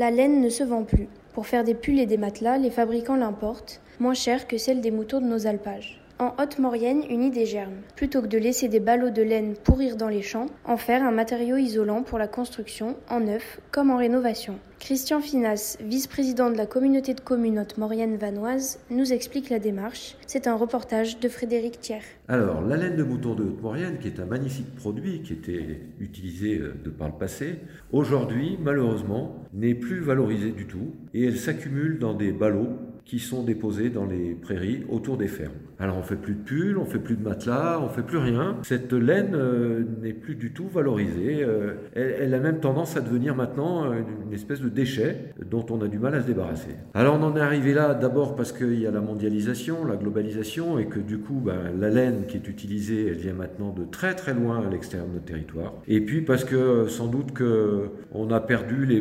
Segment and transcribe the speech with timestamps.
[0.00, 1.08] La laine ne se vend plus.
[1.34, 4.90] Pour faire des pulls et des matelas, les fabricants l'importent, moins cher que celle des
[4.90, 5.99] moutons de nos alpages.
[6.20, 7.76] En Haute-Maurienne, une idée germe.
[7.96, 11.12] Plutôt que de laisser des ballots de laine pourrir dans les champs, en faire un
[11.12, 14.58] matériau isolant pour la construction, en neuf comme en rénovation.
[14.80, 20.16] Christian Finas, vice-président de la communauté de communes Haute-Maurienne vanoise, nous explique la démarche.
[20.26, 22.04] C'est un reportage de Frédéric Thiers.
[22.28, 26.58] Alors, la laine de mouton de Haute-Maurienne, qui est un magnifique produit qui était utilisé
[26.58, 27.60] euh, de par le passé,
[27.92, 33.42] aujourd'hui, malheureusement, n'est plus valorisée du tout et elle s'accumule dans des ballots qui sont
[33.42, 35.52] déposés dans les prairies autour des fermes.
[35.80, 38.58] Alors on fait plus de pulls, on fait plus de matelas, on fait plus rien.
[38.62, 41.42] Cette laine euh, n'est plus du tout valorisée.
[41.42, 45.80] Euh, elle, a même tendance à devenir maintenant euh, une espèce de déchet dont on
[45.80, 46.76] a du mal à se débarrasser.
[46.92, 50.78] Alors on en est arrivé là d'abord parce qu'il y a la mondialisation, la globalisation
[50.78, 54.14] et que du coup ben, la laine qui est utilisée, elle vient maintenant de très
[54.14, 55.72] très loin à l'extérieur de notre territoire.
[55.88, 59.00] Et puis parce que sans doute que on a perdu les,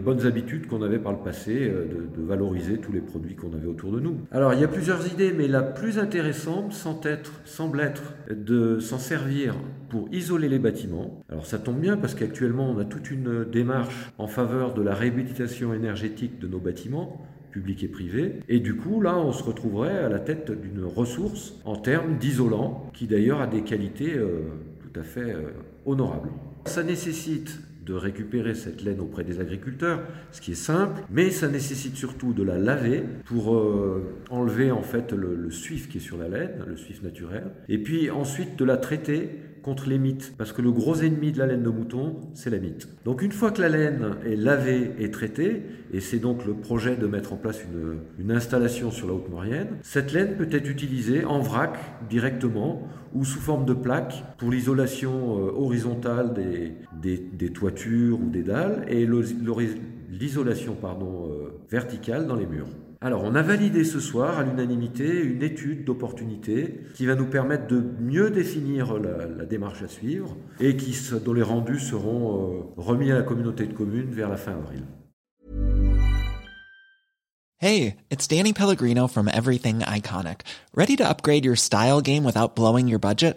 [0.00, 3.92] bonnes habitudes qu'on avait par le passé de valoriser tous les produits qu'on avait autour
[3.92, 4.18] de nous.
[4.30, 9.54] Alors il y a plusieurs idées, mais la plus intéressante semble être, de s'en servir
[9.88, 11.22] pour isoler les bâtiments.
[11.30, 14.94] Alors ça tombe bien parce qu'actuellement on a toute une démarche en faveur de la
[14.94, 18.40] réhabilitation énergétique de nos bâtiments publics et privés.
[18.48, 22.90] Et du coup, là, on se retrouverait à la tête d'une ressource en termes d'isolant,
[22.92, 24.40] qui d'ailleurs a des qualités euh,
[24.80, 25.52] tout à fait euh,
[25.86, 26.30] honorables.
[26.66, 31.48] Ça nécessite de récupérer cette laine auprès des agriculteurs, ce qui est simple, mais ça
[31.48, 36.00] nécessite surtout de la laver pour euh, enlever en fait le, le, suif qui est
[36.00, 39.30] sur la laine, le suif naturel, et puis ensuite de la traiter
[39.64, 42.58] contre les mites, parce que le gros ennemi de la laine de mouton, c'est la
[42.58, 42.86] mite.
[43.04, 46.96] Donc une fois que la laine est lavée et traitée, et c'est donc le projet
[46.96, 47.60] de mettre en place
[48.18, 51.78] une, installation sur la Haute-Maurienne, cette laine peut être utilisée en vrac
[52.10, 58.28] directement ou sous forme de plaque pour l'isolation euh, horizontale des, des, des, toitures ou
[58.28, 59.06] des dalles et
[60.10, 62.68] l'isolation pardon euh, verticale dans les murs.
[63.04, 67.66] Alors, on a validé ce soir à l'unanimité une étude d'opportunité qui va nous permettre
[67.66, 73.12] de mieux définir la, démarche à suivre et qui, dont les rendus seront euh, remis
[73.12, 74.84] à la communauté de communes vers la fin avril.
[77.58, 80.40] Hey, it's Danny Pellegrino from Everything Iconic.
[80.74, 83.36] Ready to upgrade your style game without blowing your budget?